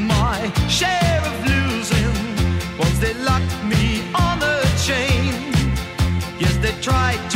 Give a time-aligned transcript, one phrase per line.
[0.00, 2.14] my share of losing.
[2.78, 5.32] Once they locked me on the chain.
[6.38, 7.35] Yes, they tried to.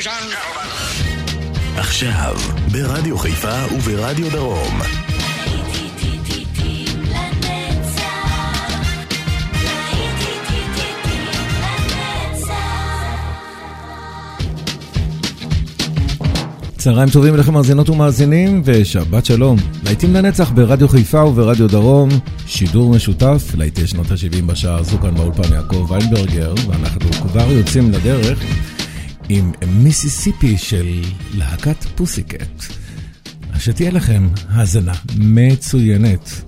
[0.00, 0.66] Gentlemen.
[1.78, 2.36] עכשיו,
[2.72, 4.80] ברדיו חיפה וברדיו דרום.
[16.76, 19.56] צהריים טובים לכם מאזינות ומאזינים, ושבת שלום.
[19.84, 22.08] להיטים לנצח ברדיו חיפה וברדיו דרום,
[22.46, 28.38] שידור משותף, להיטי שנות ה-70 בשעה הזו כאן באולפן יעקב ויינברגר, ואנחנו כבר יוצאים לדרך
[29.28, 31.02] עם מיסיסיפי של
[31.34, 32.62] להקת פוסיקט.
[33.52, 36.45] אז שתהיה לכם האזנה מצוינת.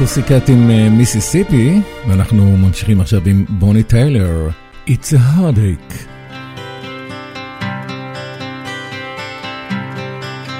[0.00, 4.48] הפוסיקט עם מיסיסיפי, ואנחנו ממשיכים עכשיו עם בוני טיילר,
[4.86, 5.94] It's a heartache.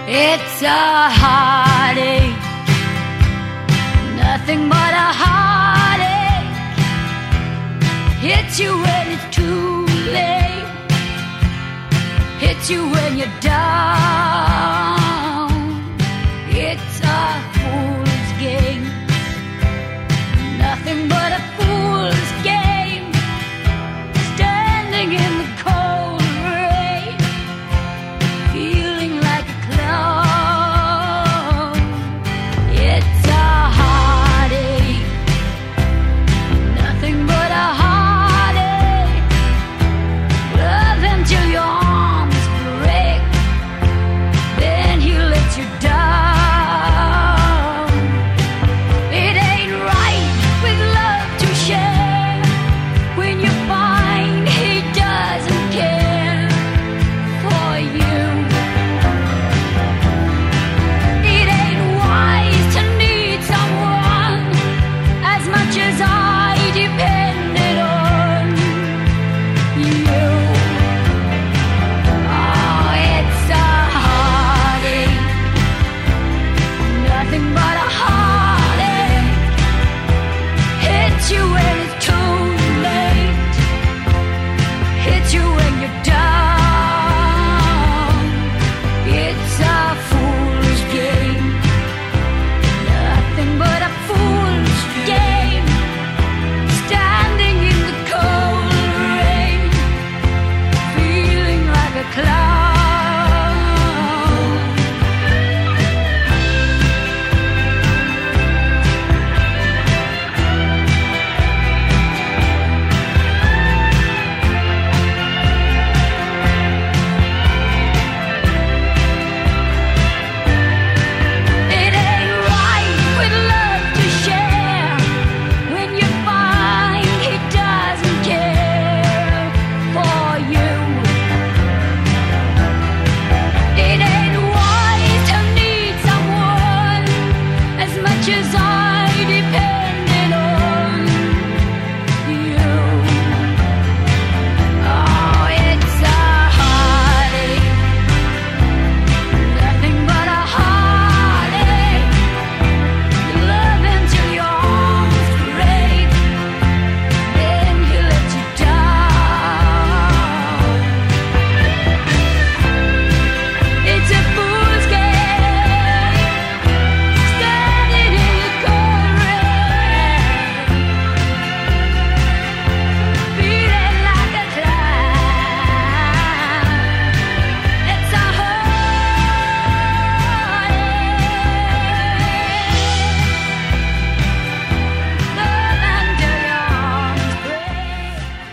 [0.08, 0.82] It's a
[1.22, 2.42] heartache,
[4.22, 6.56] nothing but a heartache.
[8.26, 9.86] Hits you when it's too
[10.16, 10.70] late,
[12.44, 14.29] hits you when you're done.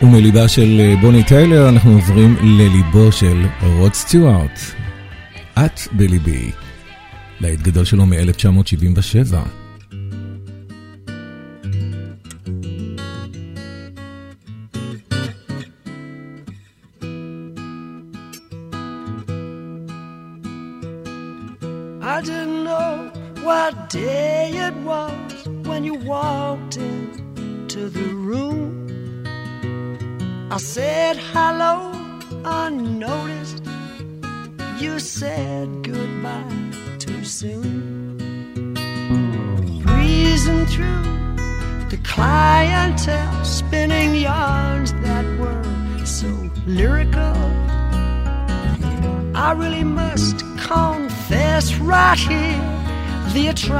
[0.01, 4.60] ומליבה של אה, בוני טיילר אנחנו עוברים לליבו של רוד סטיוארט.
[5.58, 6.51] את בליבי,
[7.39, 9.57] להיט גדול שלו מ-1977.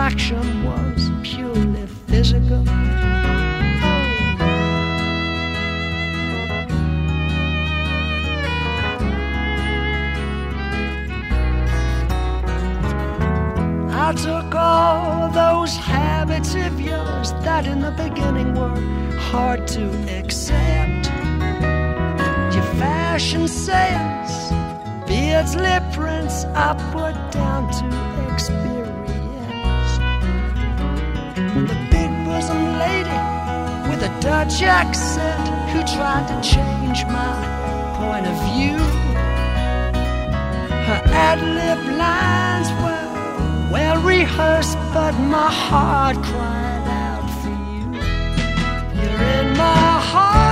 [0.08, 0.57] action.
[44.58, 47.86] first, but my heart cried out for you.
[49.00, 50.47] You're in my heart.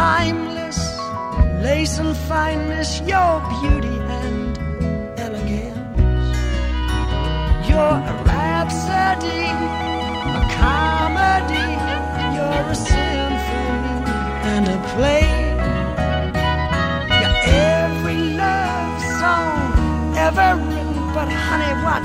[0.00, 0.80] timeless
[1.66, 4.58] lace and fineness, your beauty and
[5.24, 6.36] elegance.
[7.68, 9.44] You're a rhapsody,
[10.38, 11.68] a comedy,
[12.34, 13.98] you're a symphony
[14.52, 15.28] and a play.
[17.20, 17.38] You're
[17.76, 22.02] every love song ever written, but honey, what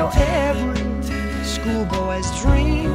[0.00, 2.90] your every schoolboy's dream.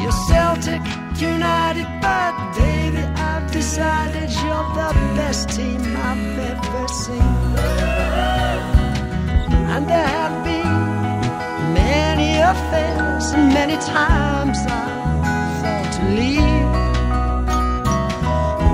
[0.00, 0.82] You're Celtic
[1.18, 7.38] United, but baby, I've decided you're the best team I've ever seen.
[9.72, 10.76] And there have been
[11.84, 16.72] many affairs, and many times I've thought to leave.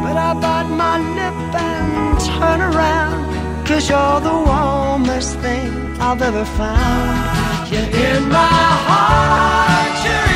[0.05, 1.39] But I bite my lip
[1.71, 3.21] and turn around,
[3.69, 7.71] cause you're the warmest thing I've ever found.
[7.71, 10.32] You're in my heart,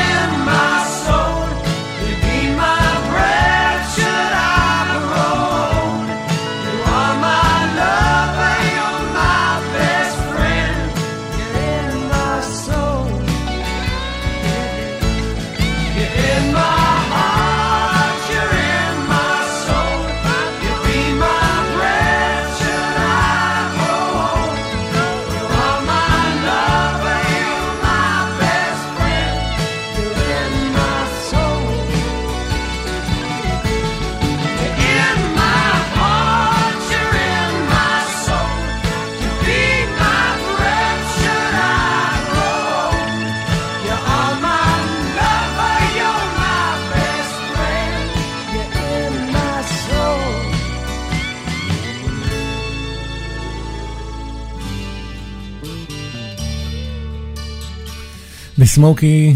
[58.67, 59.35] סמוקי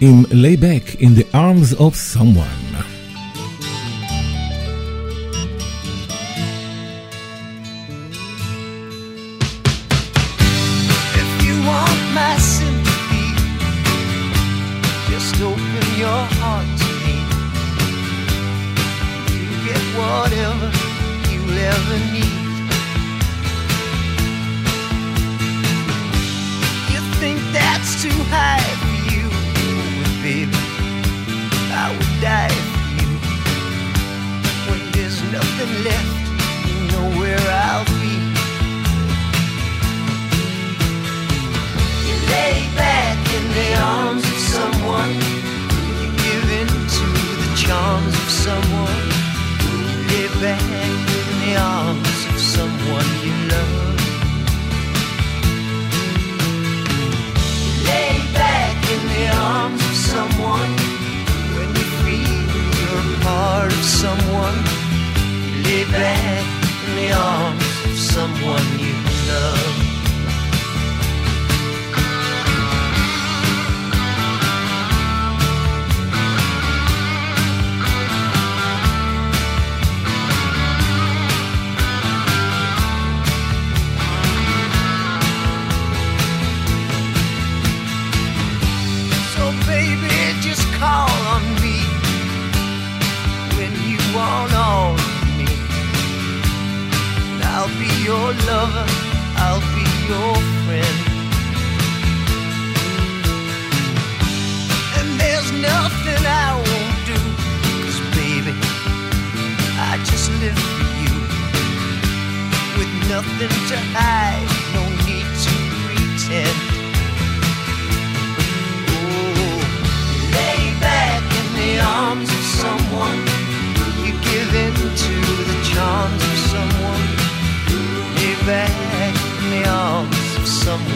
[0.00, 2.55] עם lay back in the arms of someone.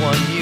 [0.00, 0.16] One.
[0.32, 0.39] you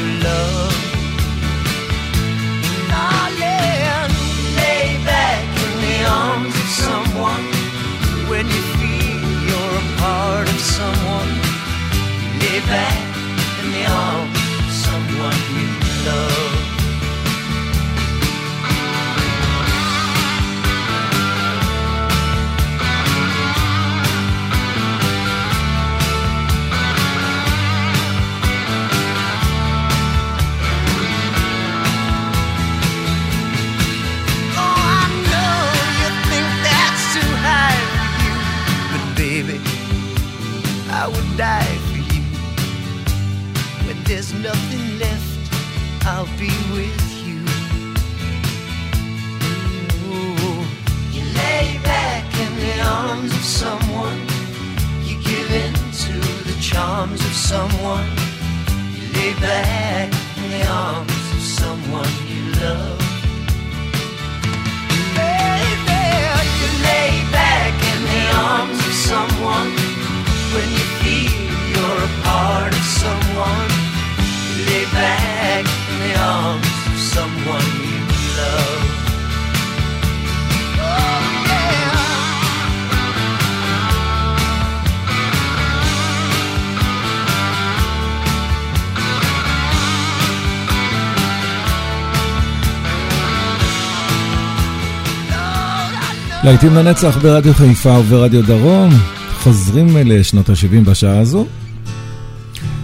[96.48, 98.90] להיטים לנצח ברדיו חיפה וברדיו דרום,
[99.38, 101.46] חוזרים לשנות ה-70 בשעה הזו.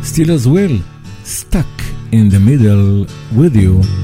[0.03, 0.77] Steelers will,
[1.25, 4.04] stuck in the middle with you.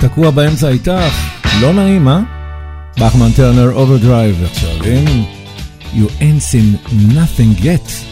[0.00, 0.92] תקוע באמצע איתך,
[1.60, 2.20] לא נעים, אה?
[3.00, 5.24] בחמן טרנר אוברדרייב עכשיו, אם...
[5.92, 6.78] You ain't seen
[7.16, 8.09] nothing yet.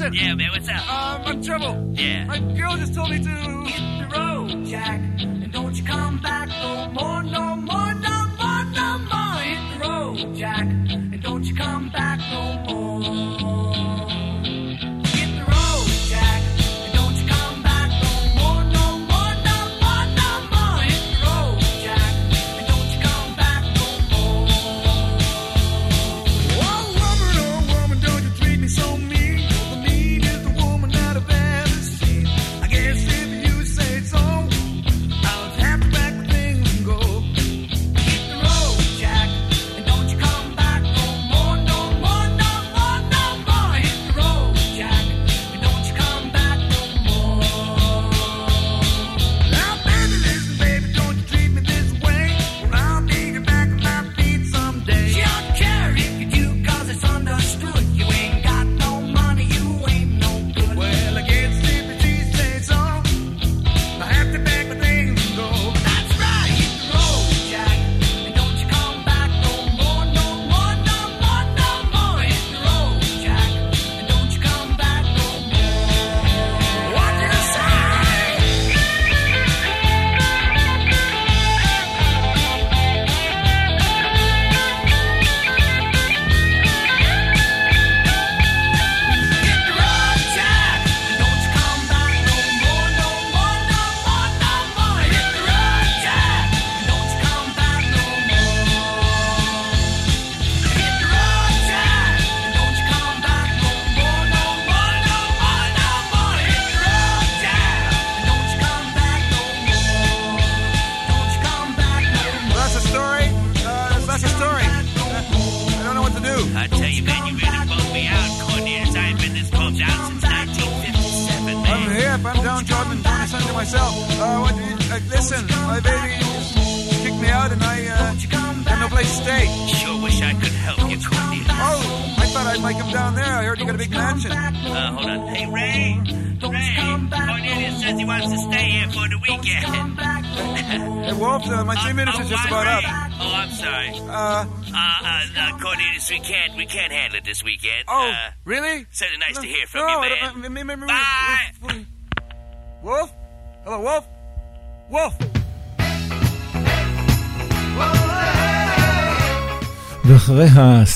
[0.00, 0.92] Yeah, man, what's up?
[0.92, 1.92] Um, I'm trouble.
[1.94, 2.24] Yeah.
[2.24, 3.83] My girl just told me to.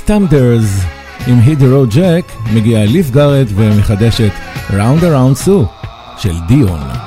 [0.08, 0.86] Thunders
[1.26, 4.32] עם hit the road jack מגיעה ליף גארד ומחדשת
[4.70, 5.66] Round around Sue
[6.18, 6.97] של דיון.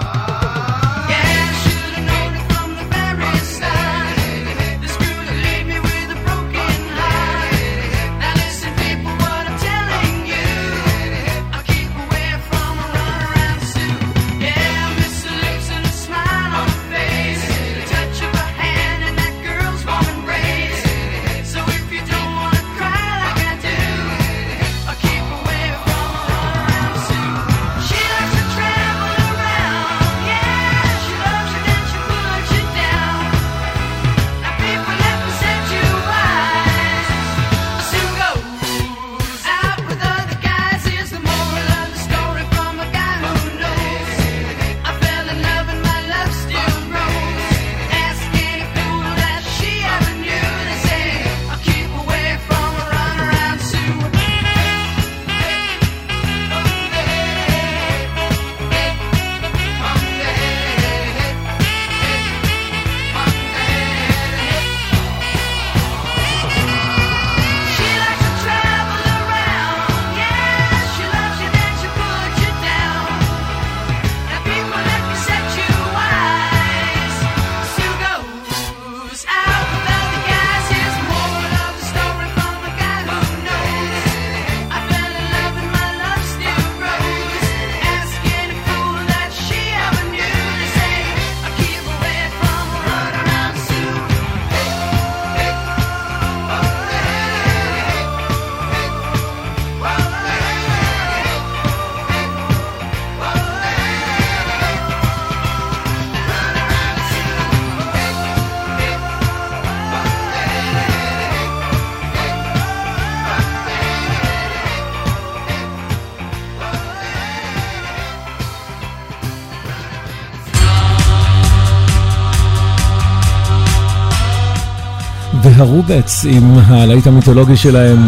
[125.61, 128.07] הרובץ עם הלהיט המיתולוגי שלהם,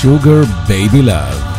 [0.00, 1.53] Sugar Baby Love.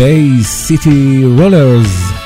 [0.00, 2.19] Bay City Rollers.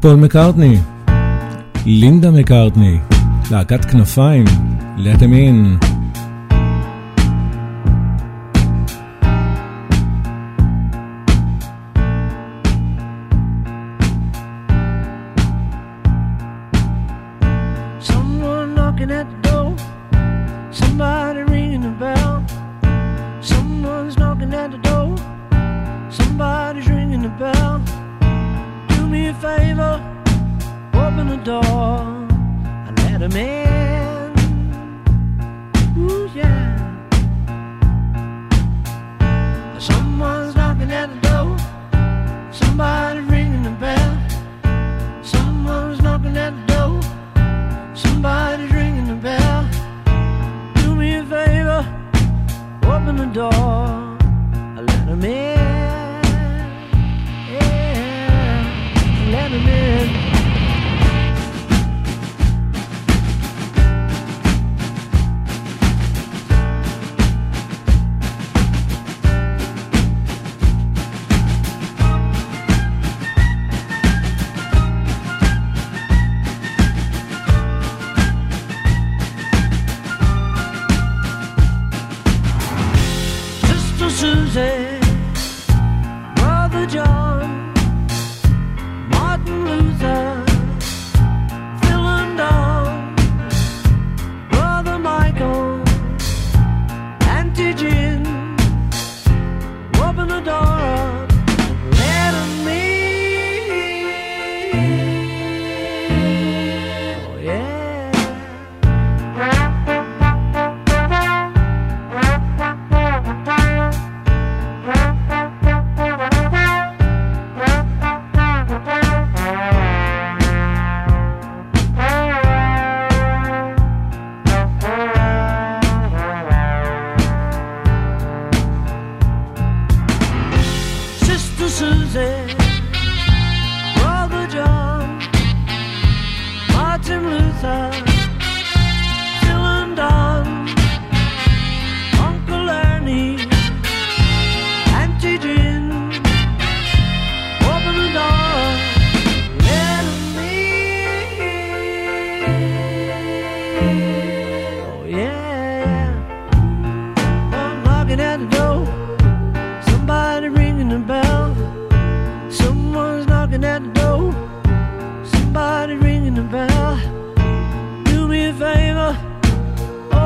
[0.00, 0.78] פול מקארטני,
[1.86, 2.98] לינדה מקארטני,
[3.50, 4.44] להקת כנפיים,
[4.98, 5.89] let them in.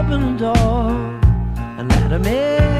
[0.05, 0.90] open door
[1.78, 2.74] and let him in.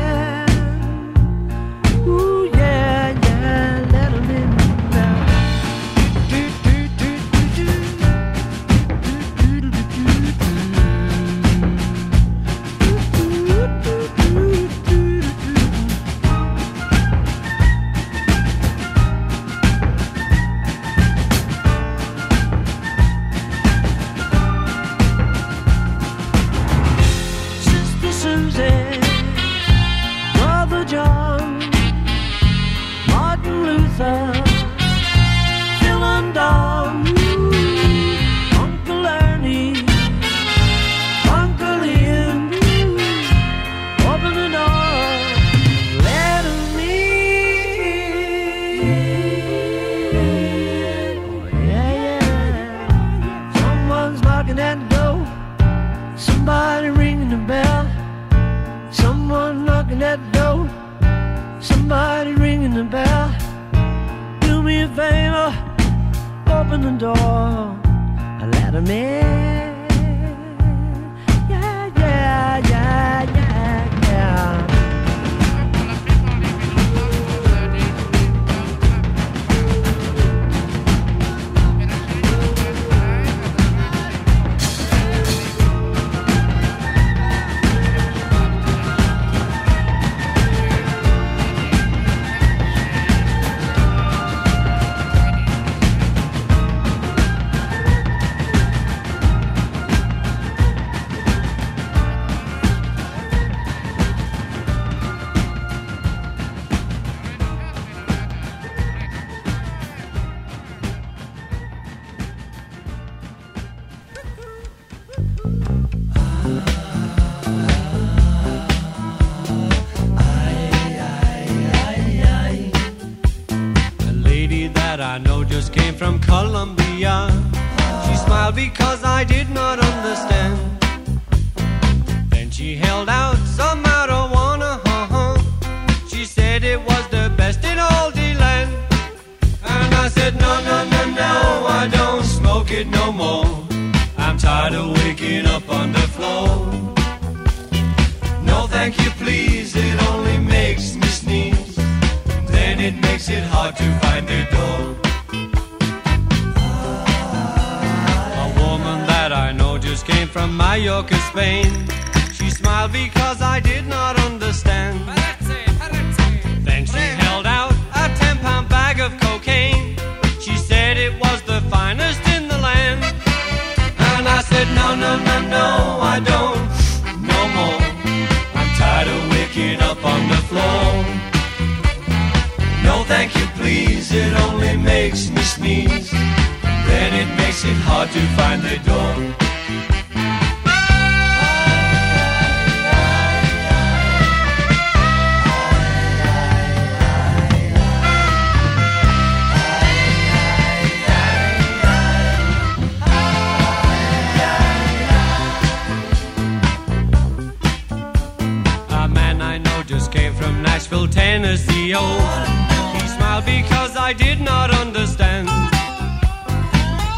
[211.95, 215.47] He smiled because I did not understand.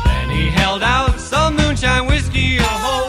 [0.04, 2.58] Then he held out some moonshine whiskey.
[2.60, 3.08] Oh,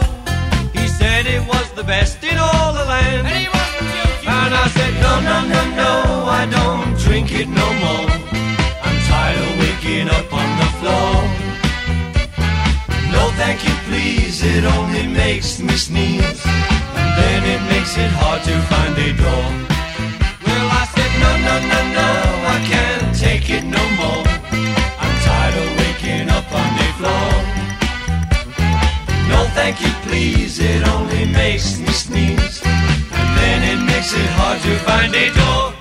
[0.72, 3.26] he said it was the best in all the land.
[3.26, 5.92] And I said, No, no, no, no,
[6.40, 8.08] I don't drink it no more.
[8.86, 11.12] I'm tired of waking up on the floor.
[13.12, 14.42] No, thank you, please.
[14.42, 16.42] It only makes me sneeze.
[16.46, 19.77] And then it makes it hard to find a door
[21.17, 22.09] Well, I said, no, no, no, no,
[22.55, 24.25] I can't take it no more.
[25.01, 27.29] I'm tired of waking up on the floor.
[29.31, 30.59] No, thank you, please.
[30.59, 32.61] It only makes me sneeze.
[33.19, 35.73] And then it makes it hard to find a door.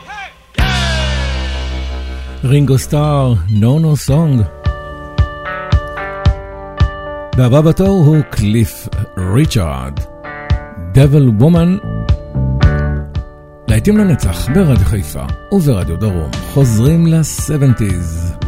[2.45, 4.43] רינגו סטאר, נו נו סונג.
[7.37, 8.89] והבא בתור הוא קליף
[9.35, 10.01] ריצ'ארד.
[10.93, 11.77] דבל וומן.
[13.78, 16.32] להיטים לנצח ברדיו חיפה וברדיו דרום.
[16.54, 18.47] חוזרים ל-70's.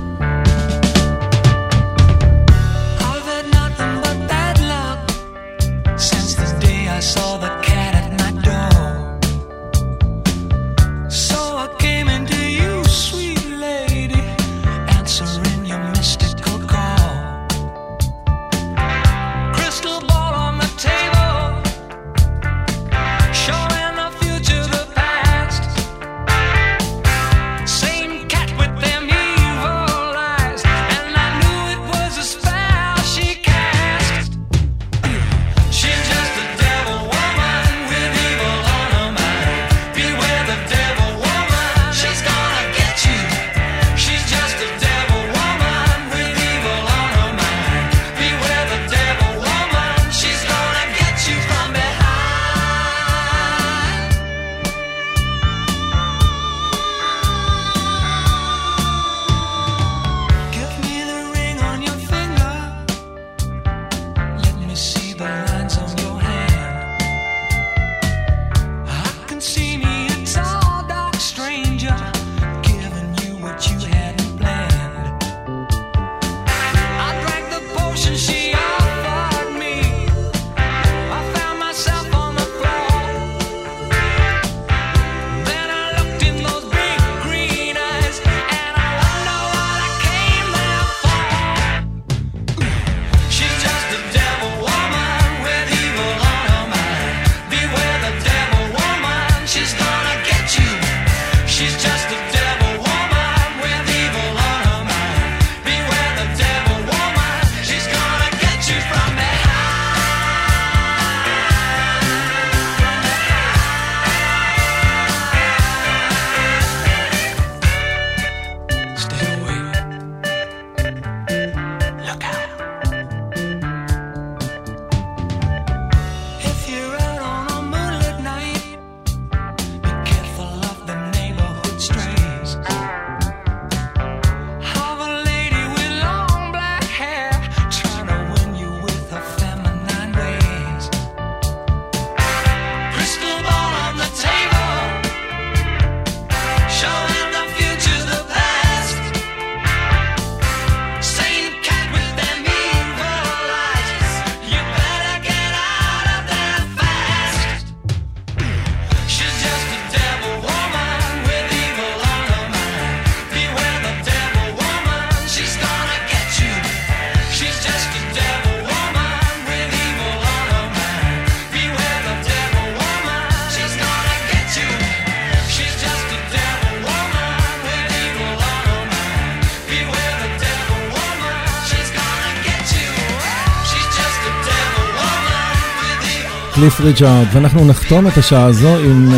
[186.61, 189.09] קליף ריצ'ארד, ואנחנו נחתום את השעה הזו עם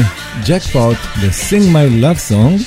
[0.47, 2.61] ג'ק פוט ו-Sing My Love Song,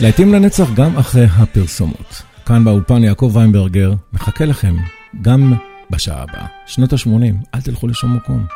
[0.00, 2.22] להיטים לנצח גם אחרי הפרסומות.
[2.46, 4.76] כאן באולפן יעקב ויינברגר, מחכה לכם
[5.22, 5.54] גם
[5.90, 6.46] בשעה הבאה.
[6.66, 8.46] שנות ה-80, אל תלכו לשום מקום.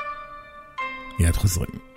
[1.20, 1.95] מיד חוזרים.